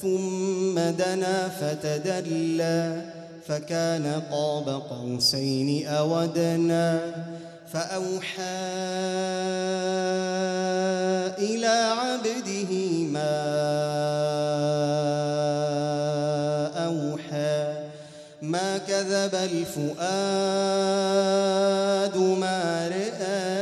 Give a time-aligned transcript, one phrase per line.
[0.00, 3.02] ثم دنا فتدلى
[3.46, 6.98] فكان قاب قوسين أو أدنى
[7.72, 8.42] فأوحى
[11.38, 12.72] إلى عبده
[13.12, 13.32] ما
[16.86, 17.72] أوحى.
[18.42, 20.06] ما كذب الفؤاد
[22.16, 23.61] ما رئى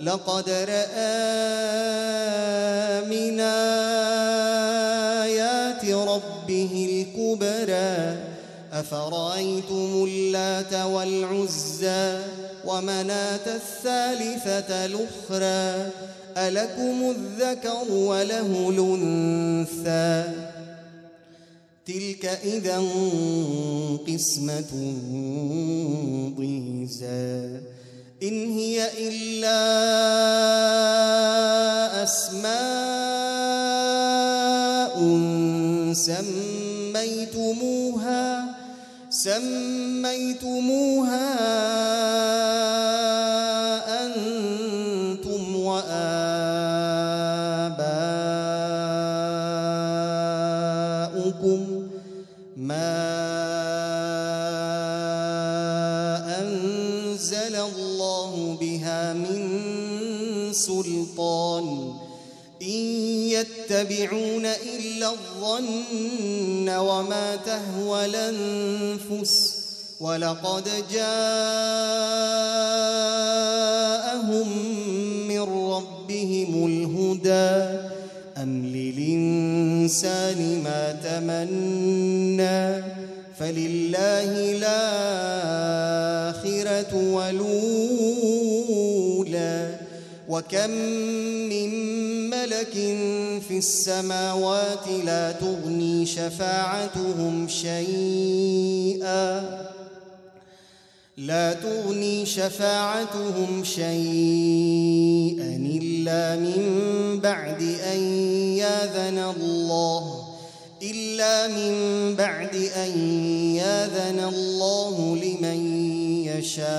[0.00, 1.34] لقد رأى
[3.10, 3.40] من
[5.20, 8.18] آيات ربه الكبرى.
[8.72, 12.18] أفرأيتم اللات والعزى
[12.64, 15.90] ومناة الثالثة الأخرى؟
[16.36, 20.32] ألكم الذكر وله الأنثى.
[21.86, 22.82] تلك إذا
[24.08, 24.72] قسمة
[26.36, 27.60] ضيزى.
[28.24, 29.60] إن هي إلا
[32.02, 32.54] أسماء
[36.94, 38.24] سميتموها
[39.10, 40.54] سميتموها
[60.54, 61.92] سلطان.
[62.62, 62.84] إن
[63.28, 69.54] يتبعون إلا الظن وما تهوى الأنفس.
[70.00, 71.18] ولقد جاءهم
[75.28, 77.78] من ربهم الهدى.
[78.42, 82.84] أم للإنسان ما تمنى؟
[83.38, 85.53] فلله الآخرة
[90.34, 90.70] وكم
[91.46, 91.70] من
[92.30, 92.74] ملك
[93.48, 99.44] في السماوات لا تغني شفاعتهم شيئا.
[101.16, 106.60] لا تغني شفاعتهم شيئا إلا من
[107.20, 108.00] بعد أن
[108.58, 110.28] ياذن الله.
[110.82, 111.74] إلا من
[112.16, 112.98] بعد أن
[113.54, 115.60] ياذن الله لمن
[116.26, 116.74] يشاء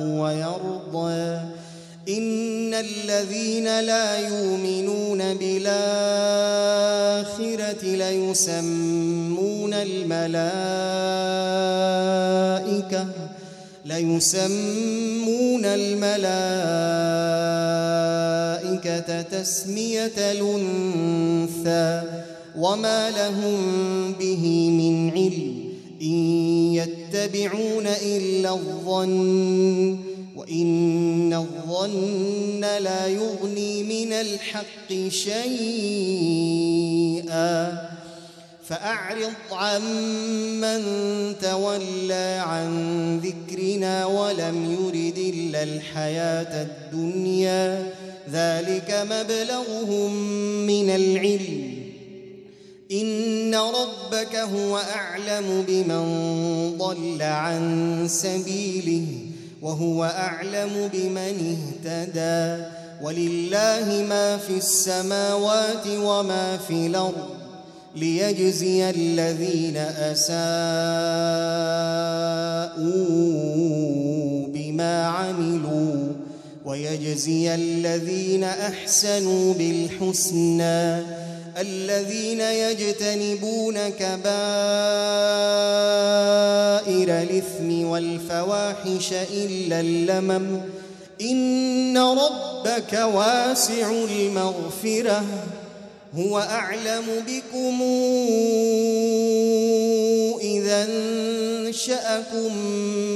[0.00, 0.63] ويرضى.
[2.74, 5.74] إن الذين لا يؤمنون بالآخرة
[7.84, 10.14] ليسمون الملائكة
[13.84, 16.14] ليسمون الملائكة
[19.22, 22.02] تسمية الأنثى
[22.58, 25.54] وما لهم به من علم
[26.02, 30.13] إن يتبعون إلا الظن.
[30.44, 35.44] وإن الظن لا يغني من الحق شيئا
[38.64, 40.82] فأعرض عمن
[41.42, 47.92] تولى عن ذكرنا ولم يرد إلا الحياة الدنيا
[48.32, 50.14] ذلك مبلغهم
[50.66, 51.74] من العلم
[52.92, 56.04] إن ربك هو أعلم بمن
[56.78, 59.23] ضل عن سبيله
[59.64, 62.64] وهو أعلم بمن اهتدى.
[63.02, 67.28] ولله ما في السماوات وما في الأرض
[67.96, 70.34] ليجزي الذين أساءوا
[74.46, 76.12] بما عملوا
[76.64, 81.23] ويجزي الذين أحسنوا بالحسنى.
[81.58, 84.28] الذين يجتنبون كبائر
[87.22, 90.60] الإثم والفواحش إلا اللمم.
[91.20, 95.24] إن ربك واسع المغفرة.
[96.18, 97.82] هو أعلم بكم
[100.40, 102.56] إذا انشأكم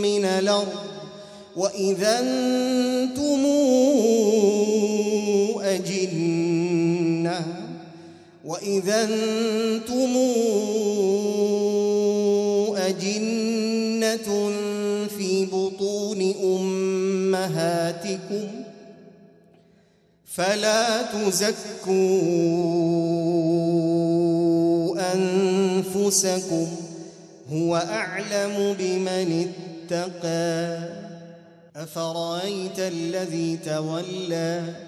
[0.03, 0.89] من الأرض.
[1.57, 3.45] وإذا أنتم
[8.49, 10.17] وإذا أنتم
[12.77, 14.29] أجنة
[15.19, 16.35] في بطون
[17.41, 18.49] أمهاتكم
[20.25, 21.93] فلا تزكوا
[25.15, 26.67] أنفسكم
[27.53, 29.53] هو أعلم بمن
[29.91, 30.89] اتقى.
[31.77, 34.88] أفرأيت الذي تولى؟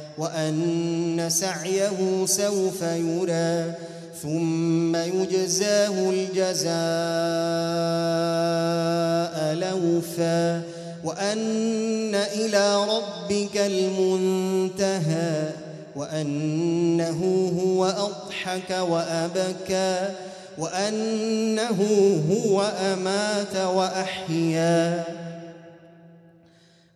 [0.17, 3.73] وأن سعيه سوف يرى
[4.21, 6.71] ثم يجزاه الجزاء
[9.53, 10.61] لوفا
[11.03, 15.49] وأن إلى ربك المنتهى
[15.95, 20.09] وأنه هو أضحك وأبكى
[20.57, 21.79] وأنه
[22.31, 25.03] هو أمات وأحيا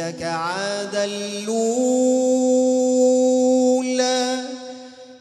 [0.00, 1.60] أهلك عاد الأولى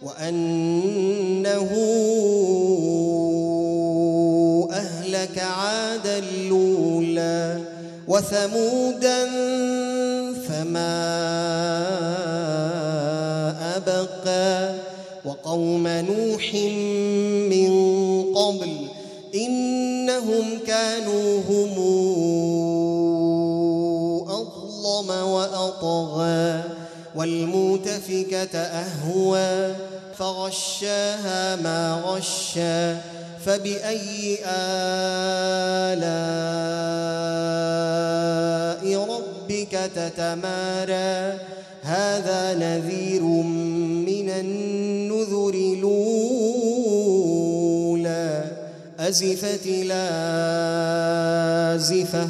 [0.02, 1.70] وأنه
[4.72, 7.62] أهلك عاد الأولى
[8.08, 9.26] وثمودا
[10.48, 11.00] فما
[13.76, 14.74] أبقى
[15.26, 16.54] وقوم نوح
[17.52, 17.72] من
[18.36, 18.72] قبل
[19.36, 21.59] إنهم كانوا هم
[27.54, 29.76] والمؤتفكة أهوى
[30.18, 32.96] فغشاها ما غشى
[33.46, 35.00] فبأي آلاء
[39.10, 41.40] ربك تتمارى؟
[41.84, 46.04] هذا نذير من النذر الأولى
[49.00, 49.68] أزفت
[51.68, 52.30] لازفة